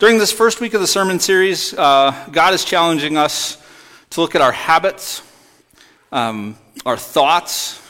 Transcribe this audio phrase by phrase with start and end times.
[0.00, 3.62] During this first week of the sermon series, uh, God is challenging us
[4.10, 5.22] to look at our habits,
[6.10, 7.80] um, our thoughts,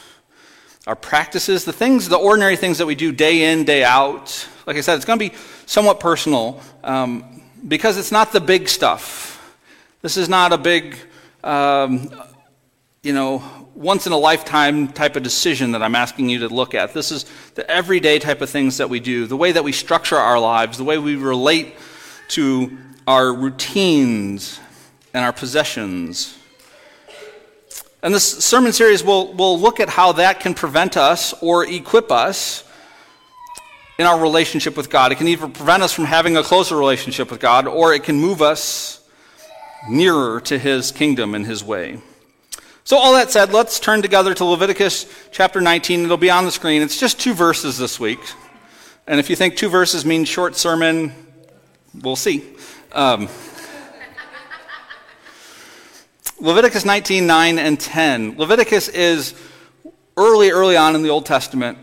[0.85, 4.47] our practices, the things, the ordinary things that we do day in, day out.
[4.67, 8.69] Like I said, it's going to be somewhat personal um, because it's not the big
[8.69, 9.57] stuff.
[10.03, 10.95] This is not a big,
[11.43, 12.11] um,
[13.01, 13.43] you know,
[13.73, 16.93] once in a lifetime type of decision that I'm asking you to look at.
[16.93, 17.25] This is
[17.55, 20.77] the everyday type of things that we do, the way that we structure our lives,
[20.77, 21.73] the way we relate
[22.29, 24.59] to our routines
[25.13, 26.37] and our possessions.
[28.01, 32.11] And this sermon series will, will look at how that can prevent us or equip
[32.11, 32.63] us
[33.97, 35.11] in our relationship with God.
[35.11, 38.19] It can either prevent us from having a closer relationship with God, or it can
[38.19, 39.01] move us
[39.89, 41.99] nearer to His kingdom and His way.
[42.83, 46.03] So, all that said, let's turn together to Leviticus chapter 19.
[46.03, 46.83] It'll be on the screen.
[46.83, 48.19] It's just two verses this week.
[49.07, 51.11] And if you think two verses means short sermon,
[52.01, 52.43] we'll see.
[52.91, 53.27] Um,
[56.39, 58.37] Leviticus 19, 9, and 10.
[58.37, 59.33] Leviticus is
[60.17, 61.77] early, early on in the Old Testament.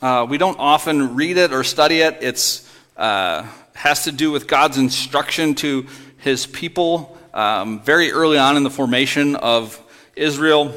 [0.00, 2.18] Uh, we don't often read it or study it.
[2.20, 5.86] It uh, has to do with God's instruction to
[6.18, 9.80] his people um, very early on in the formation of
[10.14, 10.74] Israel.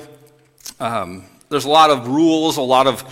[0.80, 3.04] Um, there's a lot of rules, a lot of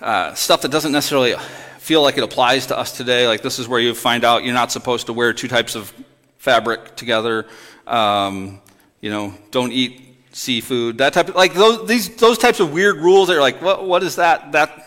[0.00, 1.34] uh, stuff that doesn't necessarily
[1.82, 3.26] feel like it applies to us today.
[3.26, 5.92] Like this is where you find out you're not supposed to wear two types of
[6.38, 7.46] fabric together.
[7.86, 8.60] Um,
[9.00, 10.98] you know, don't eat seafood.
[10.98, 13.84] That type of like those these those types of weird rules that are like, what
[13.84, 14.52] what is that?
[14.52, 14.86] That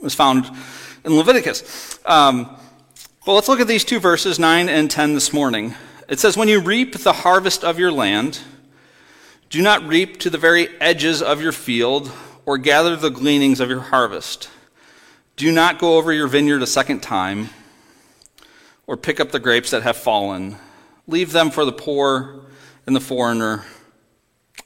[0.00, 0.50] was found
[1.04, 1.98] in Leviticus.
[2.06, 2.56] Um,
[3.26, 5.74] well, let's look at these two verses, 9 and 10, this morning.
[6.08, 8.40] It says, When you reap the harvest of your land,
[9.50, 12.10] do not reap to the very edges of your field
[12.46, 14.48] or gather the gleanings of your harvest.
[15.40, 17.48] Do not go over your vineyard a second time
[18.86, 20.56] or pick up the grapes that have fallen.
[21.06, 22.42] Leave them for the poor
[22.84, 23.64] and the foreigner.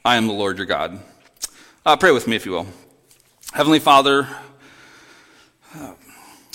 [0.03, 0.99] I am the Lord your God.
[1.85, 2.67] Uh, pray with me, if you will.
[3.53, 4.27] Heavenly Father,
[5.75, 5.93] uh,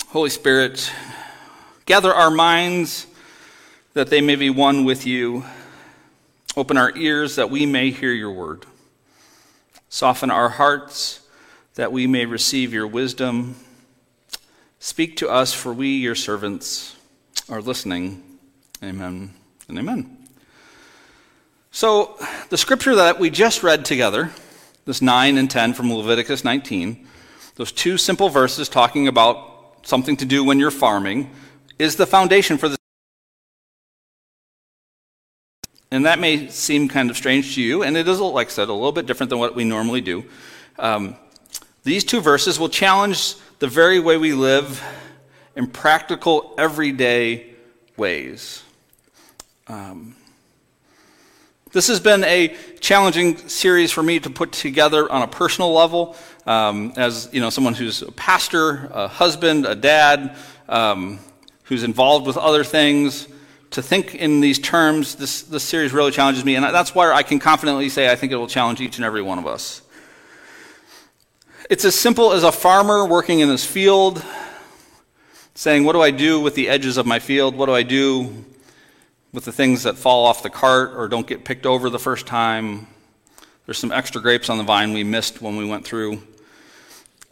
[0.09, 0.91] Holy Spirit,
[1.87, 3.07] gather our minds
[3.95, 5.45] that they may be one with you.
[6.55, 8.67] Open our ears that we may hear your word.
[9.89, 11.21] Soften our hearts
[11.73, 13.55] that we may receive your wisdom.
[14.83, 16.95] Speak to us, for we, your servants,
[17.47, 18.23] are listening.
[18.83, 19.31] Amen
[19.67, 20.17] and amen.
[21.69, 22.17] So,
[22.49, 24.31] the scripture that we just read together,
[24.85, 27.07] this 9 and 10 from Leviticus 19,
[27.57, 31.29] those two simple verses talking about something to do when you're farming,
[31.77, 32.77] is the foundation for the.
[35.91, 38.67] And that may seem kind of strange to you, and it is, like I said,
[38.67, 40.25] a little bit different than what we normally do.
[40.79, 41.17] Um,
[41.83, 44.83] these two verses will challenge the very way we live
[45.55, 47.45] in practical, everyday
[47.95, 48.63] ways.
[49.67, 50.15] Um,
[51.71, 56.15] this has been a challenging series for me to put together on a personal level.
[56.47, 60.35] Um, as you know, someone who's a pastor, a husband, a dad,
[60.67, 61.19] um,
[61.65, 63.27] who's involved with other things,
[63.69, 67.21] to think in these terms, this, this series really challenges me, and that's why I
[67.21, 69.83] can confidently say I think it will challenge each and every one of us.
[71.71, 74.21] It's as simple as a farmer working in his field
[75.55, 77.55] saying, What do I do with the edges of my field?
[77.55, 78.43] What do I do
[79.31, 82.27] with the things that fall off the cart or don't get picked over the first
[82.27, 82.87] time?
[83.65, 86.21] There's some extra grapes on the vine we missed when we went through.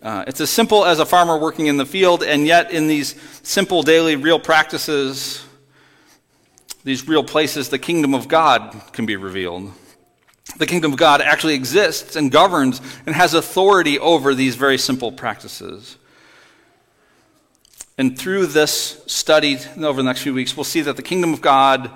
[0.01, 3.15] Uh, it's as simple as a farmer working in the field, and yet in these
[3.43, 5.45] simple daily real practices,
[6.85, 9.73] these real places, the kingdom of God can be revealed
[10.57, 15.11] the kingdom of God actually exists and governs and has authority over these very simple
[15.11, 15.97] practices.
[17.97, 21.41] And through this study over the next few weeks, we'll see that the kingdom of
[21.41, 21.91] God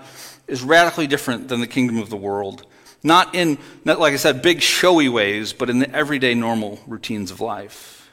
[0.48, 2.66] is radically different than the kingdom of the world.
[3.02, 7.32] Not in, not like I said, big showy ways, but in the everyday normal routines
[7.32, 8.10] of life.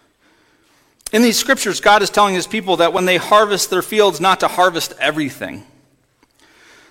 [1.13, 4.41] In these scriptures, God is telling his people that when they harvest their fields, not
[4.41, 5.65] to harvest everything.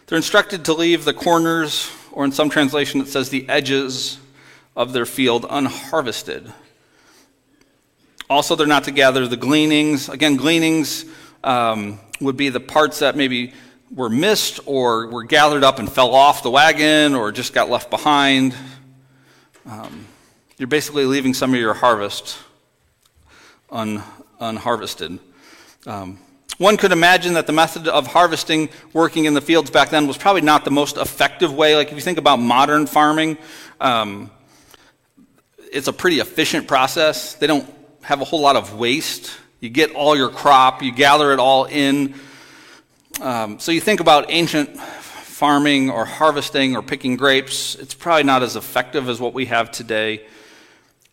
[0.08, 4.20] They're instructed to leave the corners or in some translation it says the edges
[4.76, 6.52] of their field unharvested.
[8.30, 10.08] Also, they're not to gather the gleanings.
[10.08, 11.06] Again, gleanings
[11.44, 13.54] um, would be the parts that maybe
[13.92, 17.90] were missed or were gathered up and fell off the wagon or just got left
[17.90, 18.56] behind.
[19.66, 20.06] Um,
[20.58, 22.38] you're basically leaving some of your harvest
[23.72, 24.04] un,
[24.40, 25.20] unharvested.
[25.88, 26.20] Um,
[26.60, 30.18] one could imagine that the method of harvesting, working in the fields back then, was
[30.18, 31.78] probably not the most effective way.
[31.78, 33.38] Like if you think about modern farming,
[33.80, 34.30] um,
[35.72, 37.36] it's a pretty efficient process.
[37.36, 37.66] They don't
[38.02, 39.32] have a whole lot of waste.
[39.62, 42.14] You get all your crop, you gather it all in.
[43.22, 48.44] Um, so you think about ancient farming or harvesting or picking grapes, it's probably not
[48.44, 50.28] as effective as what we have today.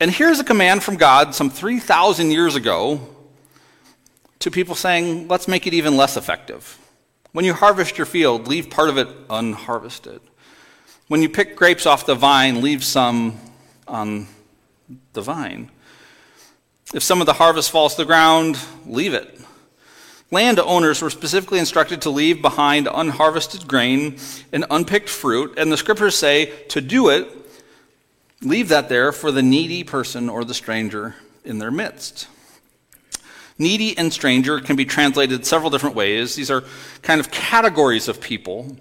[0.01, 3.16] And here's a command from God some 3,000 years ago
[4.47, 6.79] to people saying, let's make it even less effective.
[7.33, 10.21] When you harvest your field, leave part of it unharvested.
[11.09, 13.41] When you pick grapes off the vine, leave some
[13.89, 14.29] on
[15.15, 15.69] the vine.
[16.95, 18.57] If some of the harvest falls to the ground,
[18.87, 19.41] leave it.
[20.31, 24.17] Landowners were specifically instructed to leave behind unharvested grain
[24.53, 27.29] and unpicked fruit, and the scriptures say to do it,
[28.43, 32.29] leave that there for the needy person or the stranger in their midst.
[33.59, 36.35] Needy and stranger can be translated several different ways.
[36.35, 36.65] These are
[37.03, 38.77] kind of categories of people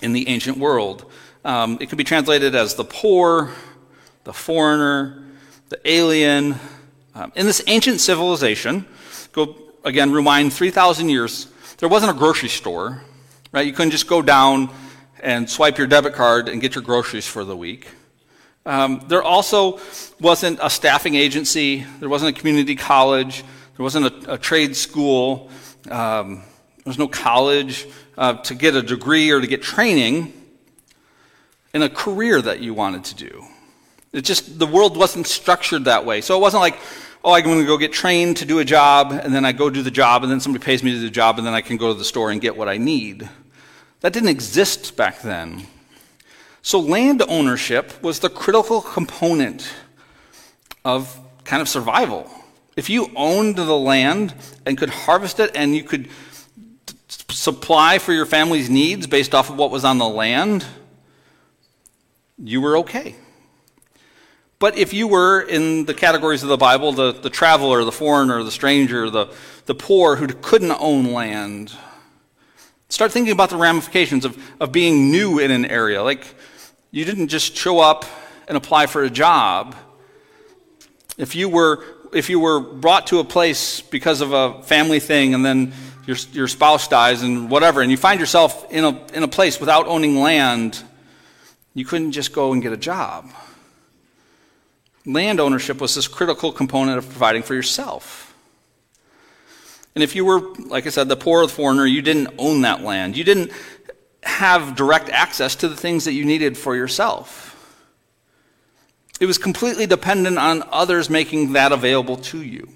[0.00, 1.10] in the ancient world.
[1.44, 3.52] Um, it can be translated as the poor,
[4.24, 5.24] the foreigner,
[5.68, 6.56] the alien.
[7.14, 8.86] Um, in this ancient civilization,
[9.32, 11.48] go again, rewind 3,000 years,
[11.78, 13.02] there wasn't a grocery store,
[13.52, 13.66] right?
[13.66, 14.70] You couldn't just go down
[15.20, 17.88] and swipe your debit card and get your groceries for the week.
[18.66, 19.80] Um, there also
[20.20, 23.42] wasn't a staffing agency, there wasn't a community college,
[23.78, 25.50] there wasn't a, a trade school,
[25.88, 26.42] um,
[26.78, 27.86] there was no college
[28.16, 30.32] uh, to get a degree or to get training
[31.72, 33.44] in a career that you wanted to do.
[34.12, 36.22] It just, the world wasn't structured that way.
[36.22, 36.76] So it wasn't like,
[37.24, 39.70] oh, I'm going to go get trained to do a job, and then I go
[39.70, 41.60] do the job, and then somebody pays me to do the job, and then I
[41.60, 43.28] can go to the store and get what I need.
[44.00, 45.68] That didn't exist back then.
[46.62, 49.72] So land ownership was the critical component
[50.84, 52.28] of kind of survival.
[52.78, 56.08] If you owned the land and could harvest it and you could
[57.28, 60.64] supply for your family's needs based off of what was on the land,
[62.38, 63.16] you were okay.
[64.60, 68.44] But if you were in the categories of the Bible, the, the traveler, the foreigner,
[68.44, 69.34] the stranger, the,
[69.66, 71.72] the poor who couldn't own land,
[72.88, 76.00] start thinking about the ramifications of, of being new in an area.
[76.00, 76.32] Like,
[76.92, 78.04] you didn't just show up
[78.46, 79.74] and apply for a job.
[81.16, 85.34] If you were, if you were brought to a place because of a family thing
[85.34, 85.72] and then
[86.06, 89.60] your, your spouse dies and whatever, and you find yourself in a, in a place
[89.60, 90.82] without owning land,
[91.74, 93.30] you couldn't just go and get a job.
[95.04, 98.34] Land ownership was this critical component of providing for yourself.
[99.94, 102.62] And if you were, like I said, the poor or the foreigner, you didn't own
[102.62, 103.16] that land.
[103.16, 103.52] You didn't
[104.22, 107.57] have direct access to the things that you needed for yourself.
[109.20, 112.68] It was completely dependent on others making that available to you.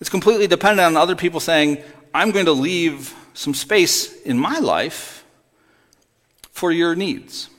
[0.00, 1.82] It's completely dependent on other people saying,
[2.14, 5.24] I'm going to leave some space in my life
[6.50, 7.50] for your needs.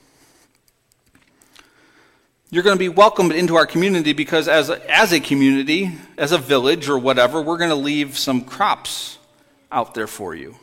[2.52, 6.32] You're going to be welcomed into our community because, as a, as a community, as
[6.32, 9.20] a village or whatever, we're going to leave some crops
[9.72, 10.56] out there for you.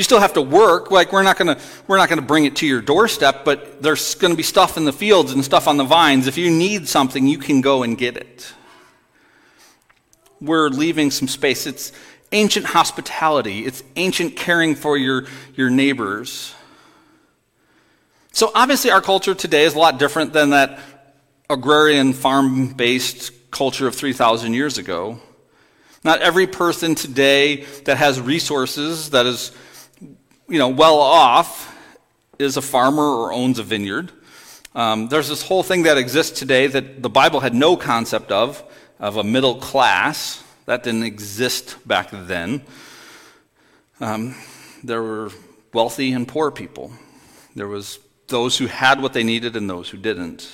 [0.00, 0.90] You still have to work.
[0.90, 4.14] Like we're not going to we're not to bring it to your doorstep, but there's
[4.14, 6.26] going to be stuff in the fields and stuff on the vines.
[6.26, 8.50] If you need something, you can go and get it.
[10.40, 11.66] We're leaving some space.
[11.66, 11.92] It's
[12.32, 13.66] ancient hospitality.
[13.66, 16.54] It's ancient caring for your your neighbors.
[18.32, 20.80] So obviously, our culture today is a lot different than that
[21.50, 25.20] agrarian farm based culture of 3,000 years ago.
[26.02, 29.52] Not every person today that has resources, that is
[30.50, 31.74] you know, well off,
[32.38, 34.10] is a farmer or owns a vineyard.
[34.74, 38.62] Um, there's this whole thing that exists today that the Bible had no concept of,
[38.98, 40.42] of a middle class.
[40.66, 42.62] That didn't exist back then.
[44.00, 44.34] Um,
[44.82, 45.30] there were
[45.72, 46.92] wealthy and poor people.
[47.54, 50.50] There was those who had what they needed and those who didn't.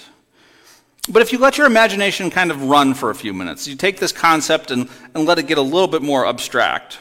[1.08, 3.98] But if you let your imagination kind of run for a few minutes, you take
[3.98, 6.98] this concept and, and let it get a little bit more abstract.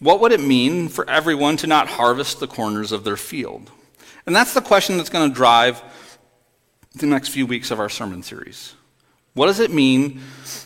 [0.00, 3.70] What would it mean for everyone to not harvest the corners of their field?
[4.26, 5.82] And that's the question that's going to drive
[6.94, 8.74] the next few weeks of our sermon series.
[9.34, 10.18] What does it mean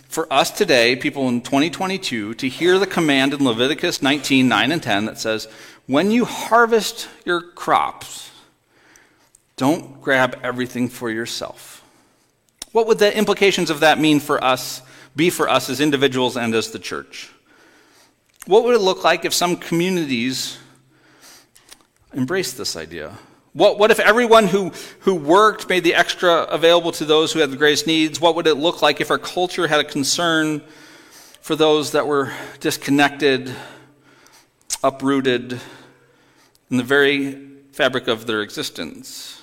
[0.08, 4.82] for us today, people in 2022, to hear the command in Leviticus 19, 9, and
[4.82, 5.48] 10 that says,
[5.86, 8.30] When you harvest your crops,
[9.56, 11.84] don't grab everything for yourself.
[12.72, 14.80] What would the implications of that mean for us,
[15.14, 17.30] be for us as individuals and as the church?
[18.46, 20.58] What would it look like if some communities
[22.12, 23.16] embraced this idea?
[23.54, 27.50] What, what if everyone who, who worked made the extra available to those who had
[27.50, 28.20] the greatest needs?
[28.20, 30.60] What would it look like if our culture had a concern
[31.40, 33.54] for those that were disconnected,
[34.82, 35.60] uprooted
[36.70, 39.40] in the very fabric of their existence?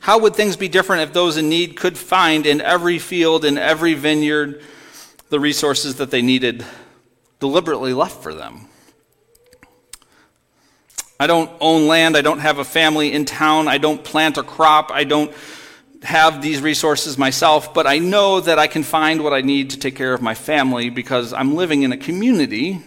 [0.00, 3.58] How would things be different if those in need could find in every field, in
[3.58, 4.62] every vineyard,
[5.30, 6.64] the resources that they needed
[7.40, 8.68] deliberately left for them?
[11.18, 12.16] I don't own land.
[12.16, 13.68] I don't have a family in town.
[13.68, 14.90] I don't plant a crop.
[14.90, 15.32] I don't
[16.02, 19.78] have these resources myself, but I know that I can find what I need to
[19.78, 22.82] take care of my family because I'm living in a community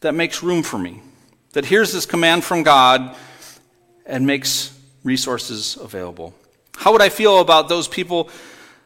[0.00, 1.02] that makes room for me,
[1.52, 3.16] that hears this command from God
[4.06, 6.34] and makes resources available.
[6.76, 8.28] How would I feel about those people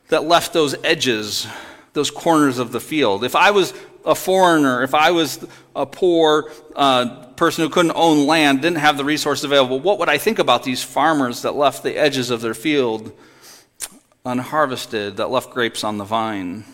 [0.08, 1.46] that left those edges,
[1.94, 3.24] those corners of the field?
[3.24, 3.72] If I was
[4.04, 8.96] a foreigner, if I was a poor uh, person who couldn't own land, didn't have
[8.96, 12.40] the resources available, what would I think about these farmers that left the edges of
[12.40, 13.12] their field
[14.24, 16.64] unharvested, that left grapes on the vine?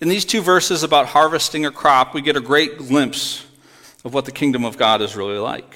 [0.00, 3.46] In these two verses about harvesting a crop, we get a great glimpse
[4.04, 5.74] of what the kingdom of God is really like.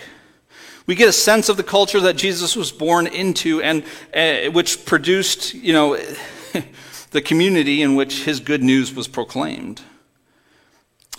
[0.86, 4.84] We get a sense of the culture that Jesus was born into and uh, which
[4.84, 5.96] produced, you know,
[7.12, 9.80] the community in which his good news was proclaimed.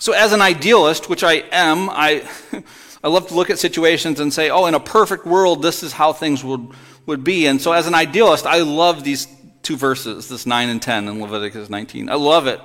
[0.02, 2.28] So, as an idealist, which I am, I,
[3.04, 5.92] I love to look at situations and say, oh, in a perfect world, this is
[5.92, 6.70] how things would,
[7.06, 7.46] would be.
[7.46, 9.28] And so, as an idealist, I love these
[9.62, 12.08] two verses, this 9 and 10 in Leviticus 19.
[12.08, 12.60] I love it.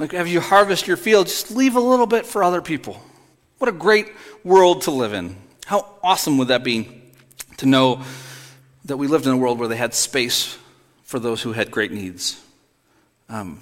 [0.00, 3.00] Like, have you harvest your field, just leave a little bit for other people.
[3.58, 4.08] What a great
[4.42, 5.36] world to live in.
[5.64, 6.88] How awesome would that be
[7.58, 8.02] to know
[8.84, 10.58] that we lived in a world where they had space
[11.04, 12.42] for those who had great needs?
[13.28, 13.60] Um,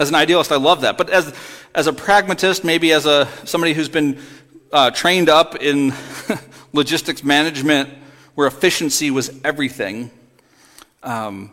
[0.00, 0.98] as an idealist, I love that.
[0.98, 1.32] But as,
[1.74, 4.20] as a pragmatist, maybe as a, somebody who's been
[4.72, 5.94] uh, trained up in
[6.72, 7.90] logistics management
[8.34, 10.10] where efficiency was everything,
[11.04, 11.52] um,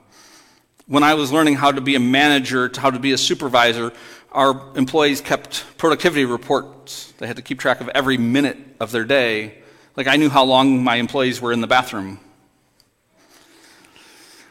[0.87, 3.93] when I was learning how to be a manager, how to be a supervisor,
[4.31, 7.13] our employees kept productivity reports.
[7.19, 9.61] They had to keep track of every minute of their day.
[9.95, 12.19] Like I knew how long my employees were in the bathroom.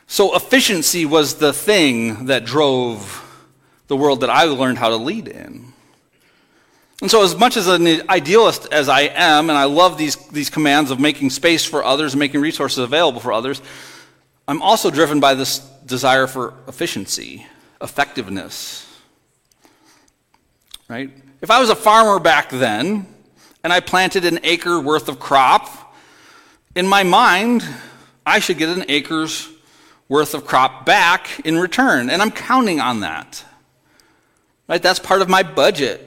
[0.06, 3.26] So efficiency was the thing that drove
[3.90, 5.72] the world that I learned how to lead in.
[7.02, 10.48] And so, as much as an idealist as I am, and I love these, these
[10.48, 13.60] commands of making space for others making resources available for others,
[14.46, 17.44] I'm also driven by this desire for efficiency,
[17.82, 18.86] effectiveness.
[20.88, 21.10] Right?
[21.40, 23.08] If I was a farmer back then
[23.64, 25.96] and I planted an acre worth of crop,
[26.76, 27.66] in my mind,
[28.24, 29.48] I should get an acre's
[30.08, 32.08] worth of crop back in return.
[32.08, 33.44] And I'm counting on that.
[34.70, 34.80] Right?
[34.80, 36.00] That's part of my budget.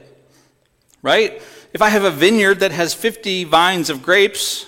[1.01, 1.41] Right?
[1.74, 4.65] If I have a vineyard that has 50 vines of grapes,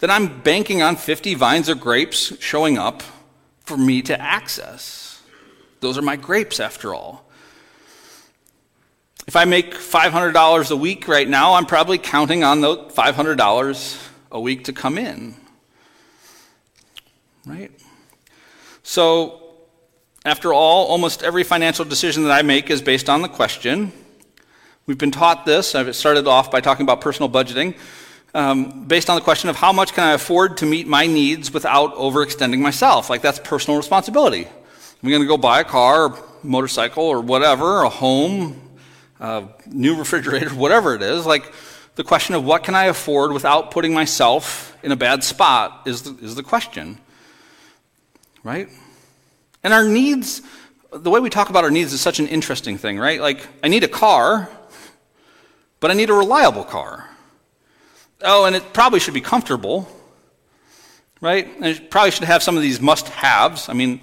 [0.00, 3.00] then I'm banking on 50 vines of grapes showing up
[3.60, 5.22] for me to access.
[5.78, 7.30] Those are my grapes, after all.
[9.28, 14.40] If I make $500 a week right now, I'm probably counting on those $500 a
[14.40, 15.36] week to come in.
[17.46, 17.70] Right?
[18.82, 19.47] So,
[20.28, 23.92] after all, almost every financial decision that I make is based on the question.
[24.84, 25.74] We've been taught this.
[25.74, 27.76] I've started off by talking about personal budgeting,
[28.34, 31.52] um, based on the question of how much can I afford to meet my needs
[31.52, 33.08] without overextending myself.
[33.08, 34.46] Like that's personal responsibility.
[35.02, 38.60] I'm going to go buy a car, or motorcycle, or whatever, a home,
[39.20, 41.24] a new refrigerator, whatever it is.
[41.24, 41.52] Like
[41.94, 46.02] the question of what can I afford without putting myself in a bad spot is
[46.02, 46.98] the, is the question.
[48.44, 48.68] Right?
[49.62, 50.42] And our needs,
[50.92, 53.20] the way we talk about our needs is such an interesting thing, right?
[53.20, 54.48] Like, I need a car,
[55.80, 57.08] but I need a reliable car.
[58.22, 59.88] Oh, and it probably should be comfortable,
[61.20, 61.46] right?
[61.56, 63.68] And it probably should have some of these must haves.
[63.68, 64.00] I mean,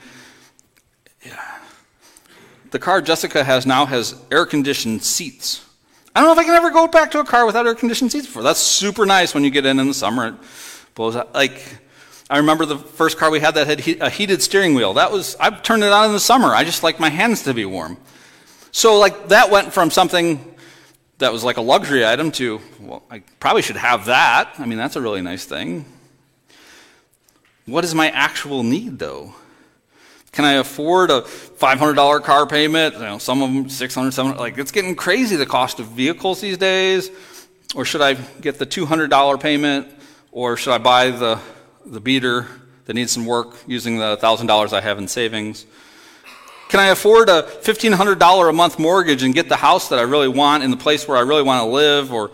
[1.25, 1.59] yeah.
[2.71, 5.65] the car Jessica has now has air conditioned seats.
[6.15, 8.11] I don't know if I can ever go back to a car without air conditioned
[8.11, 8.43] seats before.
[8.43, 10.27] That's super nice when you get in in the summer.
[10.27, 10.35] It
[10.95, 11.33] blows out.
[11.33, 11.61] Like,
[12.29, 14.93] I remember the first car we had that had a heated steering wheel.
[14.93, 16.47] That was, I turned it on in the summer.
[16.47, 17.97] I just like my hands to be warm.
[18.71, 20.55] So, like, that went from something
[21.19, 24.55] that was like a luxury item to, well, I probably should have that.
[24.57, 25.85] I mean, that's a really nice thing.
[27.67, 29.33] What is my actual need, though?
[30.31, 32.95] Can I afford a $500 car payment?
[32.95, 36.41] You know, some of them 600 700 Like, it's getting crazy, the cost of vehicles
[36.41, 37.09] these days.
[37.75, 39.87] Or should I get the $200 payment?
[40.31, 41.39] Or should I buy the
[41.85, 42.47] the beater
[42.85, 45.65] that needs some work using the $1,000 I have in savings?
[46.69, 50.27] Can I afford a $1,500 a month mortgage and get the house that I really
[50.27, 52.31] want in the place where I really want to live, or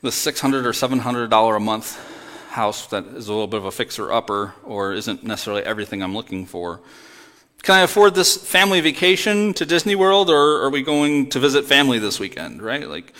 [0.00, 2.08] the $600 or $700 a month
[2.50, 6.14] house that is a little bit of a fixer upper or isn't necessarily everything I'm
[6.14, 6.80] looking for?
[7.62, 11.64] Can I afford this family vacation to Disney World, or are we going to visit
[11.64, 12.88] family this weekend, right?
[12.88, 13.14] Like,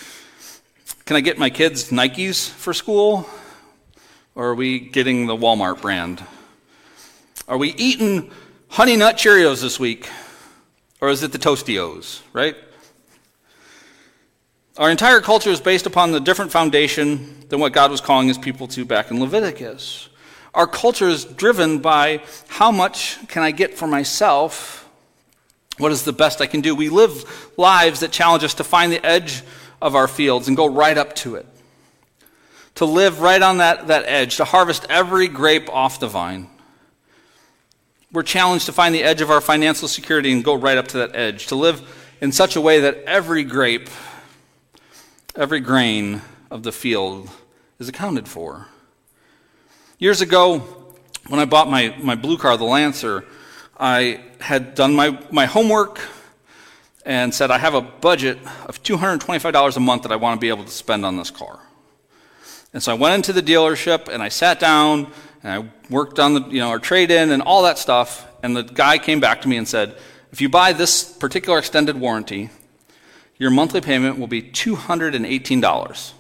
[1.05, 3.29] can I get my kids Nikes for school?
[4.35, 6.25] Or are we getting the Walmart brand?
[7.47, 8.31] Are we eating
[8.69, 10.09] Honey Nut Cheerios this week?
[11.01, 12.57] Or is it the Toasty O's, right?
[14.79, 18.39] Our entire culture is based upon the different foundation than what God was calling his
[18.39, 20.09] people to back in Leviticus.
[20.55, 24.89] Our culture is driven by how much can I get for myself?
[25.77, 26.75] What is the best I can do?
[26.75, 29.43] We live lives that challenge us to find the edge
[29.83, 31.47] of our fields and go right up to it.
[32.77, 36.49] To live right on that, that edge, to harvest every grape off the vine.
[38.11, 40.99] We're challenged to find the edge of our financial security and go right up to
[40.99, 41.47] that edge.
[41.49, 41.83] To live
[42.21, 43.89] in such a way that every grape,
[45.35, 47.31] every grain of the field
[47.79, 48.69] is accounted for.
[49.99, 50.59] Years ago,
[51.29, 53.25] when I bought my, my blue car, the Lancer,
[53.79, 56.01] I had done my, my homework
[57.05, 60.49] and said, I have a budget of $225 a month that I want to be
[60.49, 61.61] able to spend on this car.
[62.73, 65.13] And so I went into the dealership and I sat down
[65.43, 68.27] and I worked on the, you know, our trade in and all that stuff.
[68.43, 69.97] And the guy came back to me and said,
[70.33, 72.51] if you buy this particular extended warranty,
[73.39, 76.13] your monthly payment will be $218.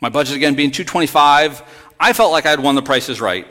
[0.00, 1.62] My budget again being 225
[2.02, 3.46] I felt like I'd won the prices right.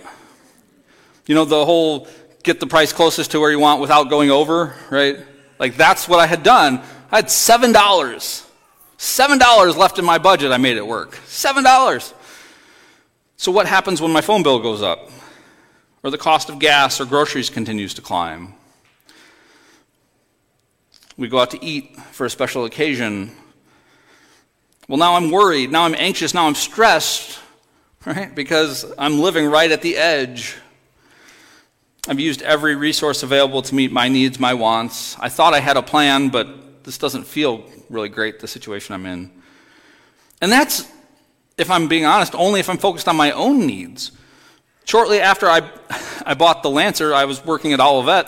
[1.25, 2.09] You know, the whole
[2.43, 5.19] get the price closest to where you want without going over, right?
[5.57, 6.81] Like that's what I had done.
[7.09, 8.50] I had $7.
[9.01, 10.51] $7 left in my budget.
[10.51, 11.15] I made it work.
[11.25, 12.13] $7.
[13.35, 15.09] So what happens when my phone bill goes up?
[16.03, 18.53] Or the cost of gas or groceries continues to climb?
[21.17, 23.31] We go out to eat for a special occasion.
[24.87, 25.71] Well, now I'm worried.
[25.71, 26.33] Now I'm anxious.
[26.33, 27.39] Now I'm stressed
[28.05, 28.33] right?
[28.33, 30.55] Because I'm living right at the edge.
[32.07, 35.15] I've used every resource available to meet my needs, my wants.
[35.19, 36.47] I thought I had a plan, but
[36.91, 39.31] this doesn't feel really great, the situation I'm in.
[40.41, 40.91] And that's,
[41.57, 44.11] if I'm being honest, only if I'm focused on my own needs.
[44.83, 45.69] Shortly after I,
[46.25, 48.27] I bought the Lancer, I was working at Olivet.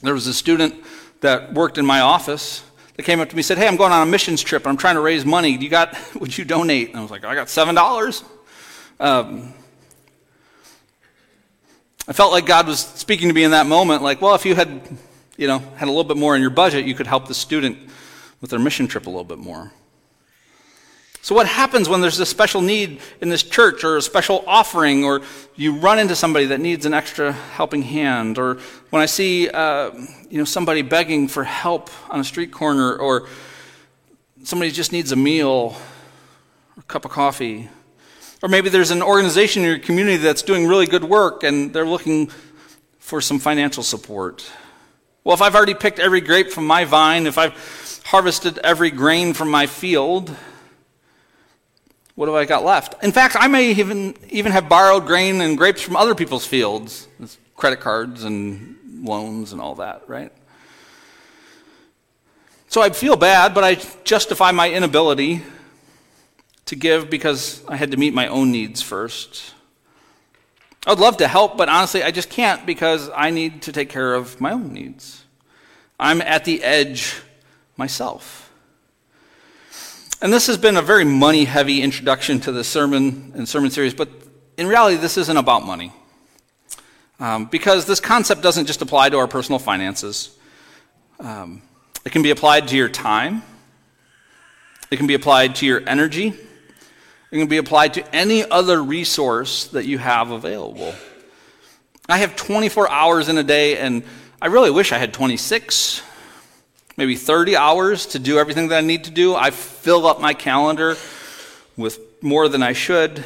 [0.00, 0.76] There was a student
[1.20, 2.64] that worked in my office
[2.96, 4.62] that came up to me and said, Hey, I'm going on a missions trip.
[4.62, 5.50] and I'm trying to raise money.
[5.50, 6.88] You got, would you donate?
[6.88, 8.24] And I was like, I got $7.
[8.98, 9.52] Um,
[12.08, 14.54] I felt like God was speaking to me in that moment, like, well, if you
[14.54, 14.80] had,
[15.36, 17.89] you know, had a little bit more in your budget, you could help the student
[18.40, 19.72] with their mission trip a little bit more.
[21.22, 25.04] So, what happens when there's a special need in this church or a special offering,
[25.04, 25.20] or
[25.54, 28.54] you run into somebody that needs an extra helping hand, or
[28.88, 29.90] when I see uh,
[30.30, 33.28] you know, somebody begging for help on a street corner, or
[34.44, 35.76] somebody just needs a meal,
[36.76, 37.68] or a cup of coffee,
[38.42, 41.86] or maybe there's an organization in your community that's doing really good work and they're
[41.86, 42.30] looking
[42.98, 44.50] for some financial support.
[45.24, 47.52] Well, if I've already picked every grape from my vine, if I've
[48.10, 50.34] harvested every grain from my field,
[52.16, 53.00] what have I got left?
[53.04, 57.06] In fact, I may even, even have borrowed grain and grapes from other people's fields,
[57.56, 60.32] credit cards and loans and all that, right?
[62.66, 65.42] So I feel bad, but I justify my inability
[66.66, 69.54] to give because I had to meet my own needs first.
[70.84, 73.88] I would love to help, but honestly, I just can't because I need to take
[73.88, 75.22] care of my own needs.
[76.00, 77.14] I'm at the edge
[77.80, 78.52] myself.
[80.20, 83.94] And this has been a very money heavy introduction to the sermon and sermon series,
[83.94, 84.10] but
[84.58, 85.94] in reality, this isn't about money.
[87.18, 90.36] Um, because this concept doesn't just apply to our personal finances,
[91.20, 91.62] um,
[92.04, 93.42] it can be applied to your time,
[94.90, 96.34] it can be applied to your energy,
[97.30, 100.94] it can be applied to any other resource that you have available.
[102.10, 104.02] I have 24 hours in a day, and
[104.42, 106.02] I really wish I had 26,
[107.00, 109.34] maybe 30 hours to do everything that I need to do.
[109.34, 110.98] I fill up my calendar
[111.74, 113.24] with more than I should.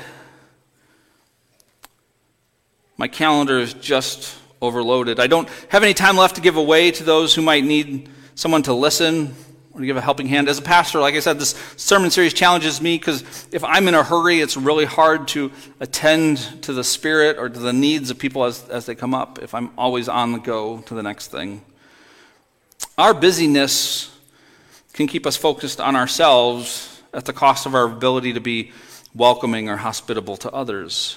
[2.97, 5.19] My calendar is just overloaded.
[5.19, 8.63] I don't have any time left to give away to those who might need someone
[8.63, 9.35] to listen
[9.73, 10.49] want to give a helping hand.
[10.49, 13.95] As a pastor, like I said, this sermon series challenges me because if I'm in
[13.95, 18.17] a hurry, it's really hard to attend to the spirit or to the needs of
[18.17, 21.33] people as, as they come up if I'm always on the go to the next
[21.33, 21.65] thing.
[22.97, 24.17] Our busyness
[24.93, 28.71] can keep us focused on ourselves at the cost of our ability to be
[29.15, 31.17] welcoming or hospitable to others.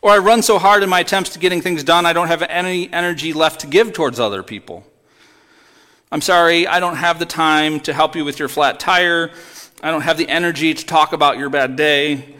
[0.00, 2.42] Or I run so hard in my attempts to getting things done, I don't have
[2.42, 4.86] any energy left to give towards other people.
[6.12, 9.32] I'm sorry, I don't have the time to help you with your flat tire.
[9.82, 12.36] I don't have the energy to talk about your bad day.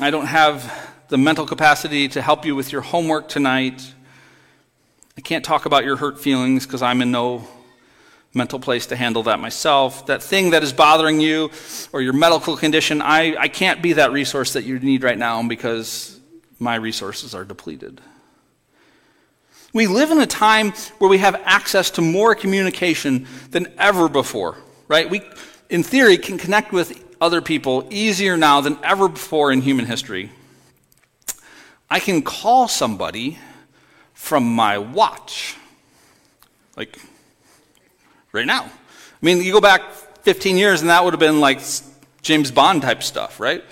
[0.00, 0.70] I don't have
[1.08, 3.94] the mental capacity to help you with your homework tonight.
[5.22, 7.46] I can't talk about your hurt feelings because I'm in no
[8.34, 10.06] mental place to handle that myself.
[10.06, 11.52] That thing that is bothering you
[11.92, 15.40] or your medical condition, I, I can't be that resource that you need right now
[15.46, 16.18] because
[16.58, 18.00] my resources are depleted.
[19.72, 24.56] We live in a time where we have access to more communication than ever before,
[24.88, 25.08] right?
[25.08, 25.22] We,
[25.70, 30.32] in theory, can connect with other people easier now than ever before in human history.
[31.88, 33.38] I can call somebody
[34.22, 35.56] from my watch.
[36.76, 36.96] Like,
[38.30, 38.62] right now.
[38.62, 38.70] I
[39.20, 39.82] mean, you go back
[40.22, 41.60] 15 years and that would have been like
[42.22, 43.64] James Bond type stuff, right?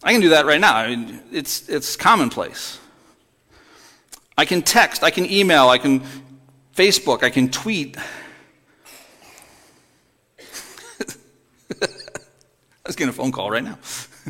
[0.00, 0.76] I can do that right now.
[0.76, 2.78] I mean, it's, it's commonplace.
[4.38, 6.02] I can text, I can email, I can
[6.76, 7.96] Facebook, I can tweet.
[11.82, 11.88] I
[12.86, 13.76] was getting a phone call right now.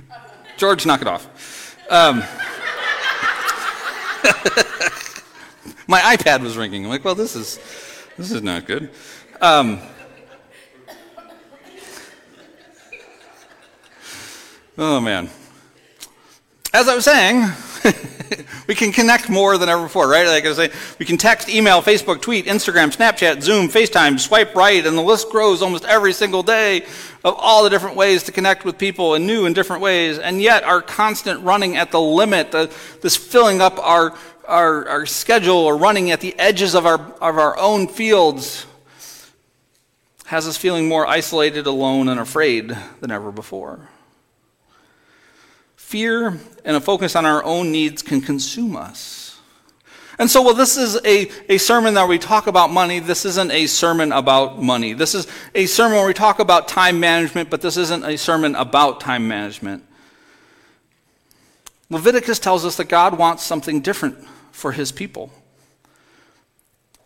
[0.56, 1.76] George, knock it off.
[1.90, 2.24] Um,
[5.92, 6.84] my iPad was ringing.
[6.84, 7.58] I'm like, well, this is
[8.16, 8.88] this is not good.
[9.42, 9.78] Um,
[14.78, 15.28] oh man.
[16.72, 17.52] As I was saying,
[18.66, 20.26] we can connect more than ever before, right?
[20.26, 24.84] Like I say, we can text, email, Facebook, tweet, Instagram, Snapchat, Zoom, FaceTime, swipe right,
[24.86, 26.86] and the list grows almost every single day
[27.24, 30.18] of all the different ways to connect with people in new and different ways.
[30.18, 35.06] And yet, our constant running at the limit, the, this filling up our, our, our
[35.06, 38.66] schedule or running at the edges of our, of our own fields
[40.26, 43.88] has us feeling more isolated, alone, and afraid than ever before.
[45.76, 49.38] Fear and a focus on our own needs can consume us.
[50.18, 52.98] And so, well, this is a, a sermon that we talk about money.
[52.98, 54.92] This isn't a sermon about money.
[54.92, 58.54] This is a sermon where we talk about time management, but this isn't a sermon
[58.54, 59.84] about time management.
[61.92, 64.18] Leviticus tells us that God wants something different
[64.50, 65.30] for his people.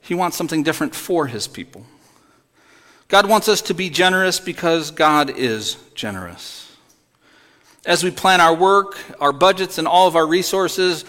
[0.01, 1.85] He wants something different for his people.
[3.09, 6.67] God wants us to be generous because God is generous
[7.87, 11.05] as we plan our work, our budgets, and all of our resources,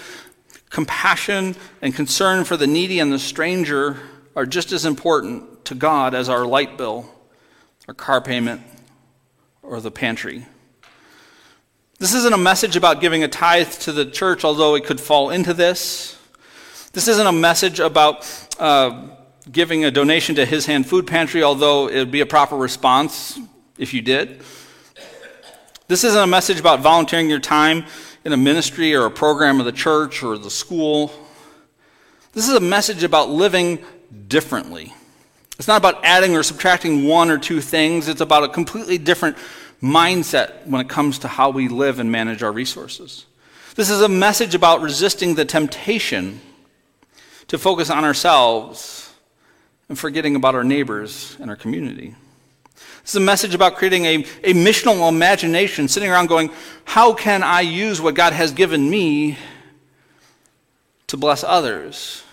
[0.70, 4.00] compassion and concern for the needy and the stranger
[4.36, 7.10] are just as important to God as our light bill,
[7.88, 8.62] our car payment,
[9.64, 10.46] or the pantry.
[12.00, 15.32] This isn't a message about giving a tithe to the church, although it could fall
[15.32, 16.16] into this.
[16.94, 18.30] This isn't a message about
[18.60, 19.08] uh,
[19.52, 23.40] giving a donation to His Hand Food Pantry, although it would be a proper response
[23.80, 24.44] if you did.
[25.88, 27.86] This isn't a message about volunteering your time
[28.24, 31.12] in a ministry or a program of the church or the school.
[32.34, 33.84] This is a message about living
[34.28, 34.94] differently.
[35.58, 39.36] It's not about adding or subtracting one or two things, it's about a completely different
[39.82, 43.26] mindset when it comes to how we live and manage our resources.
[43.76, 46.42] This is a message about resisting the temptation
[47.48, 49.14] to focus on ourselves
[49.90, 52.16] and forgetting about our neighbors and our community.
[53.02, 56.52] This is a message about creating a, a missional imagination, sitting around going,
[56.84, 59.38] How can I use what God has given me
[61.08, 62.24] to bless others?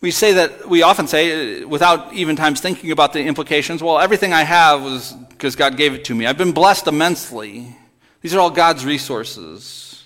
[0.00, 3.98] We say that, we often say, uh, without even times thinking about the implications, well,
[3.98, 6.26] everything I have was because God gave it to me.
[6.26, 7.76] I've been blessed immensely.
[8.20, 10.04] These are all God's resources.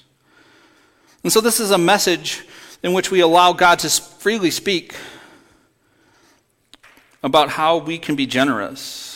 [1.22, 2.44] And so, this is a message
[2.82, 4.94] in which we allow God to freely speak
[7.22, 9.12] about how we can be generous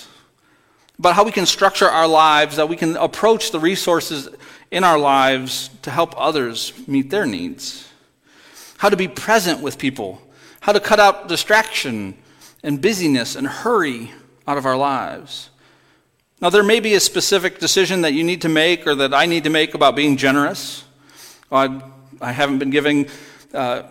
[0.99, 4.29] about how we can structure our lives, that we can approach the resources
[4.71, 7.89] in our lives to help others meet their needs,
[8.79, 10.21] how to be present with people,
[10.67, 12.13] how to cut out distraction
[12.65, 14.11] and busyness and hurry
[14.49, 15.51] out of our lives.
[16.41, 19.27] Now, there may be a specific decision that you need to make or that I
[19.27, 20.83] need to make about being generous.
[21.53, 21.81] I,
[22.21, 23.09] I haven't been giving
[23.55, 23.85] uh,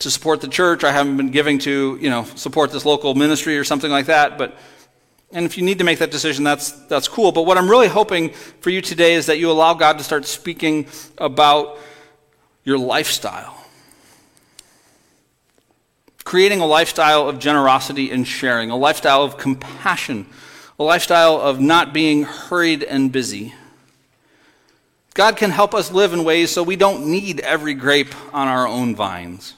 [0.00, 0.84] to support the church.
[0.84, 4.36] I haven't been giving to, you know, support this local ministry or something like that.
[4.36, 4.58] But
[5.32, 7.32] and if you need to make that decision, that's, that's cool.
[7.32, 8.28] But what I'm really hoping
[8.60, 11.78] for you today is that you allow God to start speaking about
[12.62, 13.56] your lifestyle.
[16.30, 20.26] Creating a lifestyle of generosity and sharing, a lifestyle of compassion,
[20.78, 23.52] a lifestyle of not being hurried and busy.
[25.14, 28.68] God can help us live in ways so we don't need every grape on our
[28.68, 29.54] own vines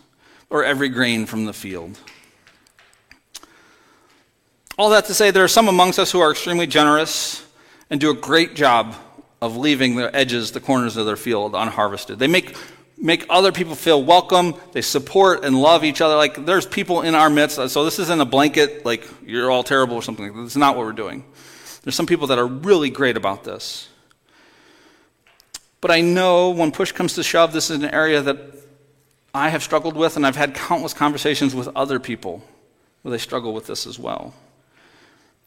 [0.48, 1.98] or every grain from the field.
[4.78, 7.46] All that to say, there are some amongst us who are extremely generous
[7.90, 8.94] and do a great job
[9.42, 12.18] of leaving the edges, the corners of their field unharvested.
[12.18, 12.56] They make,
[13.02, 14.54] make other people feel welcome.
[14.72, 16.16] They support and love each other.
[16.16, 17.56] Like there's people in our midst.
[17.70, 20.42] So this isn't a blanket, like you're all terrible or something like that.
[20.44, 21.24] It's not what we're doing.
[21.82, 23.88] There's some people that are really great about this.
[25.80, 28.38] But I know when push comes to shove, this is an area that
[29.34, 32.42] I have struggled with, and I've had countless conversations with other people
[33.02, 34.32] where they struggle with this as well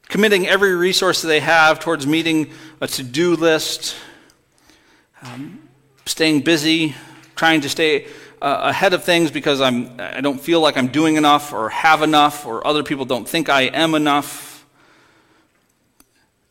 [0.10, 3.96] committing every resource that they have towards meeting a to do list,
[5.22, 5.68] um,
[6.06, 6.96] staying busy,
[7.36, 8.08] trying to stay
[8.42, 12.02] uh, ahead of things because I'm, I don't feel like I'm doing enough or have
[12.02, 14.66] enough or other people don't think I am enough.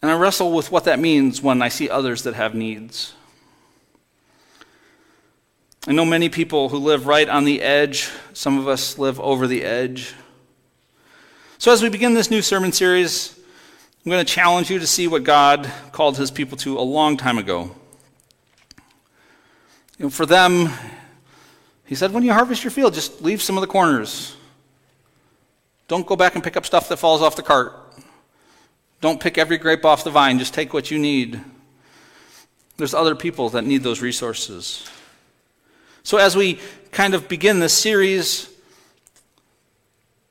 [0.03, 3.15] And I wrestle with what that means when I see others that have needs.
[5.87, 8.11] I know many people who live right on the edge.
[8.33, 10.15] Some of us live over the edge.
[11.59, 13.39] So, as we begin this new sermon series,
[14.05, 17.17] I'm going to challenge you to see what God called his people to a long
[17.17, 17.75] time ago.
[20.11, 20.71] For them,
[21.85, 24.37] he said, when you harvest your field, just leave some of the corners.
[25.87, 27.75] Don't go back and pick up stuff that falls off the cart.
[29.01, 31.41] Don't pick every grape off the vine, just take what you need.
[32.77, 34.89] There's other people that need those resources.
[36.03, 36.59] So, as we
[36.91, 38.51] kind of begin this series,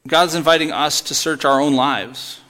[0.08, 2.42] God's inviting us to search our own lives.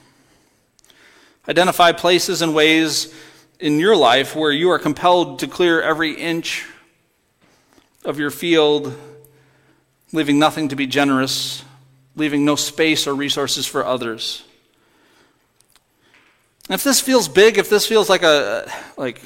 [1.48, 3.14] Identify places and ways
[3.60, 6.66] in your life where you are compelled to clear every inch
[8.04, 8.96] of your field,
[10.12, 11.64] leaving nothing to be generous,
[12.16, 14.44] leaving no space or resources for others.
[16.70, 19.20] If this feels big, if this feels like a like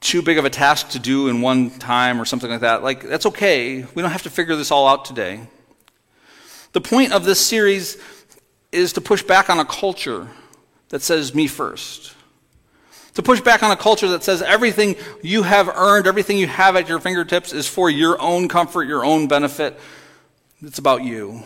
[0.00, 3.02] too big of a task to do in one time or something like that, like
[3.02, 3.84] that's okay.
[3.94, 5.40] We don't have to figure this all out today.
[6.72, 7.98] The point of this series
[8.72, 10.28] is to push back on a culture
[10.88, 12.14] that says me first.
[13.14, 16.76] To push back on a culture that says everything you have earned, everything you have
[16.76, 19.78] at your fingertips is for your own comfort, your own benefit.
[20.62, 21.42] It's about you.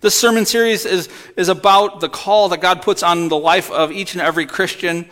[0.00, 3.90] This sermon series is, is about the call that God puts on the life of
[3.92, 5.08] each and every Christian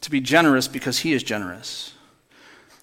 [0.00, 1.92] to be generous because He is generous.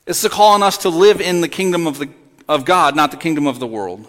[0.06, 2.10] It's the call on us to live in the kingdom of, the,
[2.48, 4.08] of God, not the kingdom of the world.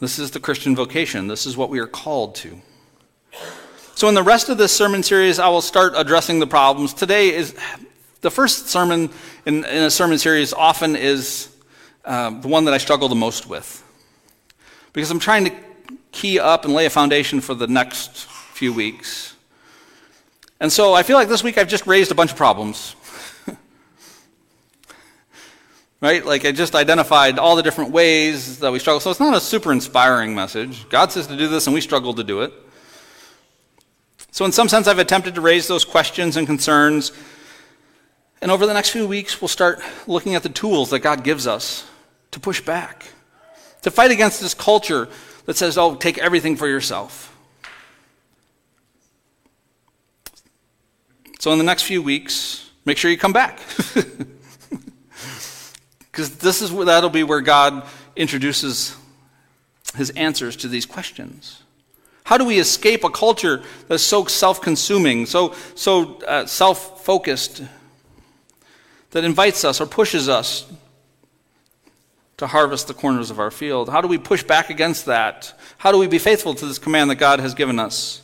[0.00, 1.28] This is the Christian vocation.
[1.28, 2.60] This is what we are called to.
[3.94, 6.94] So, in the rest of this sermon series, I will start addressing the problems.
[6.94, 7.54] Today is
[8.20, 9.10] the first sermon
[9.46, 11.48] in, in a sermon series, often is
[12.04, 13.82] uh, the one that I struggle the most with.
[14.92, 15.52] Because I'm trying to
[16.10, 19.34] key up and lay a foundation for the next few weeks.
[20.58, 22.96] And so I feel like this week I've just raised a bunch of problems.
[26.04, 26.24] Right?
[26.24, 29.00] Like I just identified all the different ways that we struggle.
[29.00, 30.86] So it's not a super inspiring message.
[30.90, 32.52] God says to do this, and we struggle to do it.
[34.30, 37.12] So, in some sense, I've attempted to raise those questions and concerns.
[38.42, 41.46] And over the next few weeks, we'll start looking at the tools that God gives
[41.46, 41.88] us
[42.32, 43.06] to push back,
[43.82, 45.08] to fight against this culture
[45.46, 47.34] that says, oh, take everything for yourself.
[51.38, 53.60] So, in the next few weeks, make sure you come back.
[56.14, 58.96] Because this is where, that'll be where God introduces
[59.96, 61.60] his answers to these questions.
[62.22, 67.64] How do we escape a culture that's so self consuming, so, so uh, self focused,
[69.10, 70.70] that invites us or pushes us
[72.36, 73.88] to harvest the corners of our field?
[73.88, 75.52] How do we push back against that?
[75.78, 78.22] How do we be faithful to this command that God has given us?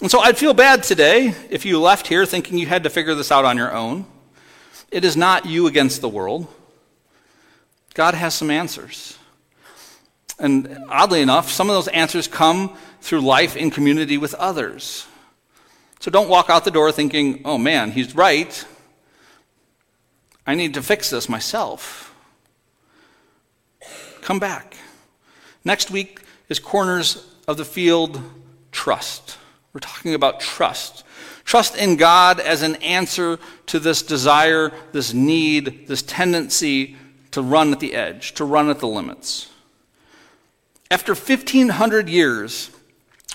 [0.00, 3.14] And so I'd feel bad today if you left here thinking you had to figure
[3.14, 4.06] this out on your own.
[4.90, 6.46] It is not you against the world.
[7.96, 9.16] God has some answers.
[10.38, 15.06] And oddly enough, some of those answers come through life in community with others.
[16.00, 18.66] So don't walk out the door thinking, oh man, he's right.
[20.46, 22.14] I need to fix this myself.
[24.20, 24.76] Come back.
[25.64, 28.20] Next week is Corners of the Field
[28.72, 29.38] Trust.
[29.72, 31.02] We're talking about trust.
[31.44, 36.96] Trust in God as an answer to this desire, this need, this tendency
[37.32, 39.50] to run at the edge, to run at the limits.
[40.90, 42.70] After 1,500 years,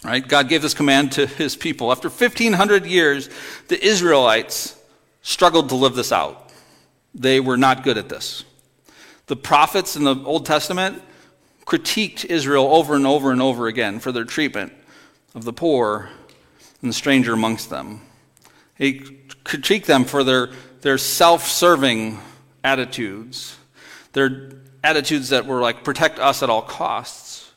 [0.03, 1.91] right, God gave this command to his people.
[1.91, 3.29] After 1,500 years,
[3.67, 4.77] the Israelites
[5.21, 6.51] struggled to live this out.
[7.13, 8.45] They were not good at this.
[9.27, 11.01] The prophets in the Old Testament
[11.65, 14.73] critiqued Israel over and over and over again for their treatment
[15.35, 16.09] of the poor
[16.81, 18.01] and the stranger amongst them.
[18.77, 18.99] He
[19.45, 20.49] critiqued them for their,
[20.81, 22.19] their self serving
[22.63, 23.57] attitudes,
[24.13, 24.51] their
[24.83, 27.51] attitudes that were like, protect us at all costs.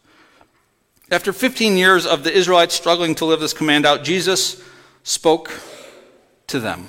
[1.10, 4.62] After 15 years of the Israelites struggling to live this command out, Jesus
[5.02, 5.52] spoke
[6.46, 6.88] to them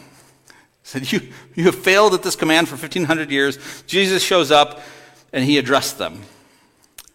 [0.84, 1.22] He said, you,
[1.54, 3.84] you have failed at this command for 1,500 years.
[3.88, 4.82] Jesus shows up
[5.34, 6.22] and he addressed them.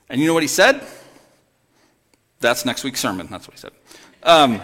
[0.09, 0.83] And you know what he said?
[2.41, 3.29] That's next week's sermon.
[3.31, 3.73] That's what he said.
[4.23, 4.61] Um,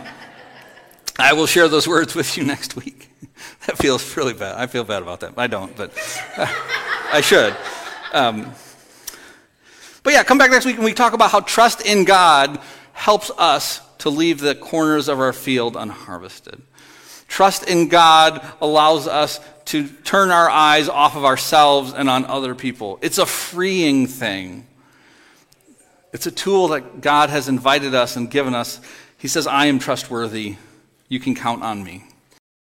[1.18, 3.06] I will share those words with you next week.
[3.66, 4.57] that feels really bad.
[4.57, 5.35] I feel bad about that.
[5.37, 5.92] I don't, but
[7.12, 7.57] I should.
[8.12, 8.53] Um,
[10.03, 12.61] but yeah, come back next week and we talk about how trust in God
[12.92, 16.62] helps us to leave the corners of our field unharvested.
[17.29, 22.55] Trust in God allows us to turn our eyes off of ourselves and on other
[22.55, 22.99] people.
[23.03, 24.66] It's a freeing thing.
[26.12, 28.81] It's a tool that God has invited us and given us.
[29.18, 30.57] He says, I am trustworthy.
[31.09, 32.05] You can count on me.